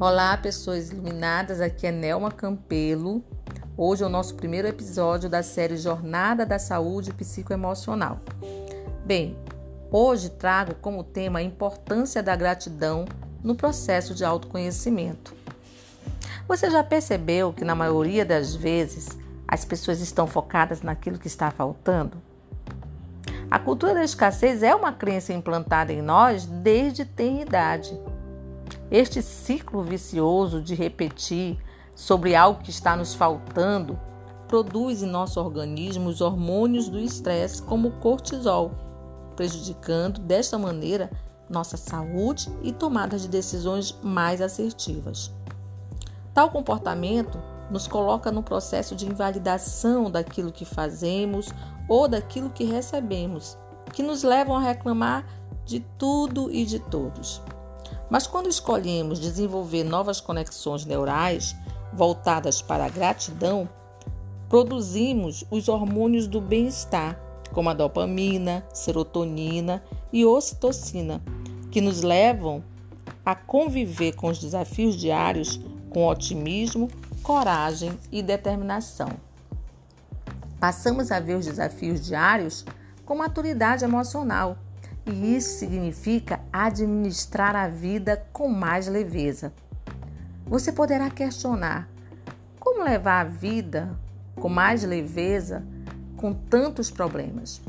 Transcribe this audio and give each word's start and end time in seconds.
Olá, 0.00 0.36
pessoas 0.36 0.90
iluminadas. 0.90 1.60
Aqui 1.60 1.84
é 1.84 1.90
Nelma 1.90 2.30
Campelo. 2.30 3.20
Hoje 3.76 4.04
é 4.04 4.06
o 4.06 4.08
nosso 4.08 4.36
primeiro 4.36 4.68
episódio 4.68 5.28
da 5.28 5.42
série 5.42 5.76
Jornada 5.76 6.46
da 6.46 6.56
Saúde 6.56 7.12
Psicoemocional. 7.12 8.20
Bem, 9.04 9.36
hoje 9.90 10.28
trago 10.28 10.76
como 10.76 11.02
tema 11.02 11.40
a 11.40 11.42
importância 11.42 12.22
da 12.22 12.36
gratidão 12.36 13.06
no 13.42 13.56
processo 13.56 14.14
de 14.14 14.24
autoconhecimento. 14.24 15.34
Você 16.46 16.70
já 16.70 16.84
percebeu 16.84 17.52
que 17.52 17.64
na 17.64 17.74
maioria 17.74 18.24
das 18.24 18.54
vezes 18.54 19.08
as 19.48 19.64
pessoas 19.64 20.00
estão 20.00 20.28
focadas 20.28 20.80
naquilo 20.80 21.18
que 21.18 21.26
está 21.26 21.50
faltando? 21.50 22.22
A 23.50 23.58
cultura 23.58 23.94
da 23.94 24.04
escassez 24.04 24.62
é 24.62 24.72
uma 24.72 24.92
crença 24.92 25.32
implantada 25.32 25.92
em 25.92 26.00
nós 26.00 26.46
desde 26.46 27.04
tenridade. 27.04 27.94
idade 27.94 28.17
este 28.90 29.20
ciclo 29.20 29.82
vicioso 29.82 30.62
de 30.62 30.74
repetir 30.74 31.58
sobre 31.94 32.34
algo 32.34 32.62
que 32.62 32.70
está 32.70 32.96
nos 32.96 33.14
faltando 33.14 33.98
produz 34.46 35.02
em 35.02 35.06
nosso 35.06 35.38
organismo 35.38 36.08
os 36.08 36.20
hormônios 36.20 36.88
do 36.88 36.98
estresse, 36.98 37.60
como 37.62 37.88
o 37.88 37.92
cortisol, 37.92 38.72
prejudicando 39.36 40.20
desta 40.20 40.58
maneira 40.58 41.10
nossa 41.50 41.76
saúde 41.76 42.50
e 42.62 42.72
tomada 42.72 43.18
de 43.18 43.28
decisões 43.28 43.94
mais 44.02 44.40
assertivas. 44.40 45.30
Tal 46.32 46.50
comportamento 46.50 47.38
nos 47.70 47.86
coloca 47.86 48.32
no 48.32 48.42
processo 48.42 48.94
de 48.94 49.06
invalidação 49.06 50.10
daquilo 50.10 50.52
que 50.52 50.64
fazemos 50.64 51.48
ou 51.88 52.08
daquilo 52.08 52.50
que 52.50 52.64
recebemos, 52.64 53.58
que 53.92 54.02
nos 54.02 54.22
levam 54.22 54.56
a 54.56 54.60
reclamar 54.60 55.26
de 55.64 55.80
tudo 55.98 56.50
e 56.50 56.64
de 56.64 56.78
todos. 56.78 57.42
Mas 58.10 58.26
quando 58.26 58.48
escolhemos 58.48 59.20
desenvolver 59.20 59.84
novas 59.84 60.20
conexões 60.20 60.84
neurais 60.84 61.54
voltadas 61.92 62.62
para 62.62 62.86
a 62.86 62.88
gratidão, 62.88 63.68
produzimos 64.48 65.44
os 65.50 65.68
hormônios 65.68 66.26
do 66.26 66.40
bem-estar, 66.40 67.20
como 67.52 67.68
a 67.68 67.74
dopamina, 67.74 68.64
serotonina 68.72 69.82
e 70.12 70.24
ocitocina, 70.24 71.22
que 71.70 71.80
nos 71.80 72.02
levam 72.02 72.62
a 73.24 73.34
conviver 73.34 74.14
com 74.14 74.28
os 74.28 74.38
desafios 74.38 74.96
diários 74.96 75.60
com 75.90 76.06
otimismo, 76.06 76.88
coragem 77.22 77.98
e 78.10 78.22
determinação. 78.22 79.08
Passamos 80.58 81.10
a 81.12 81.20
ver 81.20 81.36
os 81.36 81.46
desafios 81.46 82.04
diários 82.04 82.64
com 83.04 83.16
maturidade 83.16 83.84
emocional 83.84 84.56
e 85.10 85.36
isso 85.36 85.58
significa 85.58 86.40
administrar 86.52 87.56
a 87.56 87.66
vida 87.66 88.26
com 88.32 88.48
mais 88.48 88.86
leveza. 88.86 89.52
Você 90.46 90.70
poderá 90.70 91.08
questionar: 91.08 91.88
como 92.60 92.84
levar 92.84 93.20
a 93.20 93.28
vida 93.28 93.98
com 94.36 94.48
mais 94.48 94.84
leveza 94.84 95.64
com 96.16 96.34
tantos 96.34 96.90
problemas? 96.90 97.62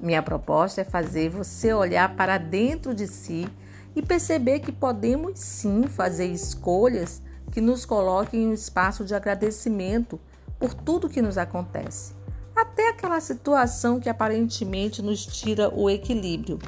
Minha 0.00 0.22
proposta 0.22 0.80
é 0.80 0.84
fazer 0.84 1.28
você 1.28 1.72
olhar 1.72 2.16
para 2.16 2.38
dentro 2.38 2.94
de 2.94 3.06
si 3.06 3.46
e 3.94 4.02
perceber 4.02 4.60
que 4.60 4.72
podemos 4.72 5.38
sim 5.38 5.86
fazer 5.86 6.26
escolhas 6.26 7.22
que 7.52 7.60
nos 7.60 7.84
coloquem 7.84 8.42
em 8.42 8.48
um 8.48 8.54
espaço 8.54 9.04
de 9.04 9.14
agradecimento 9.14 10.18
por 10.58 10.74
tudo 10.74 11.08
que 11.08 11.22
nos 11.22 11.38
acontece 11.38 12.23
até 12.54 12.88
aquela 12.88 13.20
situação 13.20 13.98
que 13.98 14.08
aparentemente 14.08 15.02
nos 15.02 15.26
tira 15.26 15.68
o 15.74 15.90
equilíbrio. 15.90 16.58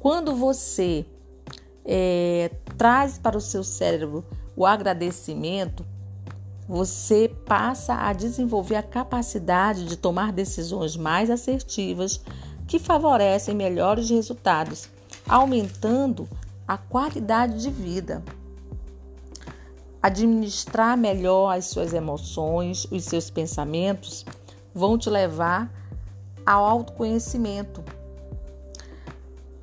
Quando 0.00 0.34
você 0.34 1.06
é, 1.84 2.50
traz 2.76 3.18
para 3.18 3.36
o 3.36 3.40
seu 3.40 3.62
cérebro 3.62 4.24
o 4.56 4.66
agradecimento, 4.66 5.84
você 6.68 7.28
passa 7.46 7.94
a 7.94 8.12
desenvolver 8.12 8.76
a 8.76 8.82
capacidade 8.82 9.86
de 9.86 9.96
tomar 9.96 10.32
decisões 10.32 10.96
mais 10.96 11.30
assertivas 11.30 12.20
que 12.66 12.78
favorecem 12.78 13.54
melhores 13.54 14.10
resultados, 14.10 14.88
aumentando 15.26 16.28
a 16.66 16.76
qualidade 16.76 17.62
de 17.62 17.70
vida. 17.70 18.22
Administrar 20.02 20.96
melhor 20.96 21.56
as 21.56 21.66
suas 21.66 21.94
emoções, 21.94 22.86
os 22.90 23.04
seus 23.04 23.30
pensamentos 23.30 24.26
vão 24.74 24.96
te 24.98 25.10
levar 25.10 25.72
ao 26.44 26.64
autoconhecimento. 26.64 27.84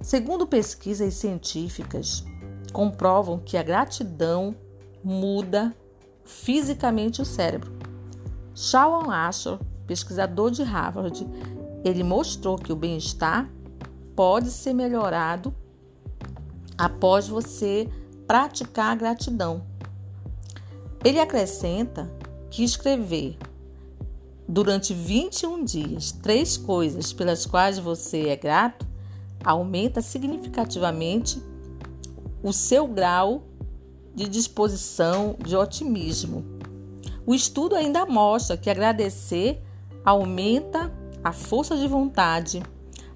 Segundo 0.00 0.46
pesquisas 0.46 1.14
científicas, 1.14 2.24
comprovam 2.72 3.38
que 3.38 3.56
a 3.56 3.62
gratidão 3.62 4.54
muda 5.04 5.74
fisicamente 6.24 7.22
o 7.22 7.24
cérebro. 7.24 7.72
Shawn 8.54 9.10
Asher, 9.10 9.58
pesquisador 9.86 10.50
de 10.50 10.62
Harvard, 10.62 11.26
ele 11.84 12.02
mostrou 12.02 12.56
que 12.56 12.72
o 12.72 12.76
bem-estar 12.76 13.48
pode 14.14 14.50
ser 14.50 14.72
melhorado 14.72 15.54
após 16.76 17.28
você 17.28 17.88
praticar 18.26 18.92
a 18.92 18.94
gratidão. 18.94 19.62
Ele 21.04 21.18
acrescenta 21.18 22.08
que 22.50 22.62
escrever 22.62 23.36
durante 24.52 24.92
21 24.92 25.64
dias 25.64 26.12
três 26.12 26.58
coisas 26.58 27.10
pelas 27.10 27.46
quais 27.46 27.78
você 27.78 28.28
é 28.28 28.36
grato, 28.36 28.86
aumenta 29.42 30.02
significativamente 30.02 31.42
o 32.42 32.52
seu 32.52 32.86
grau 32.86 33.44
de 34.14 34.28
disposição 34.28 35.36
de 35.42 35.56
otimismo. 35.56 36.44
O 37.24 37.34
estudo 37.34 37.74
ainda 37.74 38.04
mostra 38.04 38.58
que 38.58 38.68
agradecer 38.68 39.58
aumenta 40.04 40.92
a 41.24 41.32
força 41.32 41.74
de 41.74 41.88
vontade, 41.88 42.62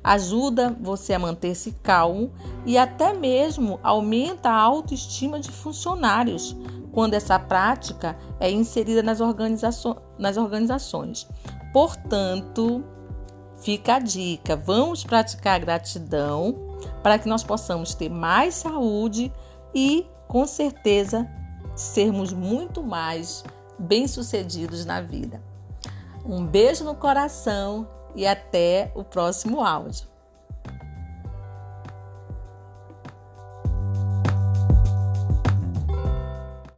ajuda 0.02 0.74
você 0.80 1.12
a 1.12 1.18
manter-se 1.18 1.72
calmo 1.82 2.32
e 2.64 2.78
até 2.78 3.12
mesmo 3.12 3.78
aumenta 3.82 4.48
a 4.48 4.58
autoestima 4.58 5.38
de 5.38 5.50
funcionários, 5.50 6.56
quando 6.96 7.12
essa 7.12 7.38
prática 7.38 8.16
é 8.40 8.50
inserida 8.50 9.02
nas, 9.02 9.20
organizaço 9.20 9.98
nas 10.18 10.38
organizações. 10.38 11.28
Portanto, 11.70 12.82
fica 13.60 13.96
a 13.96 13.98
dica: 13.98 14.56
vamos 14.56 15.04
praticar 15.04 15.60
gratidão 15.60 16.54
para 17.02 17.18
que 17.18 17.28
nós 17.28 17.44
possamos 17.44 17.94
ter 17.94 18.08
mais 18.08 18.54
saúde 18.54 19.30
e, 19.74 20.06
com 20.26 20.46
certeza, 20.46 21.30
sermos 21.74 22.32
muito 22.32 22.82
mais 22.82 23.44
bem-sucedidos 23.78 24.86
na 24.86 25.02
vida. 25.02 25.42
Um 26.24 26.46
beijo 26.46 26.82
no 26.82 26.94
coração 26.94 27.86
e 28.14 28.26
até 28.26 28.90
o 28.94 29.04
próximo 29.04 29.60
áudio. 29.60 30.15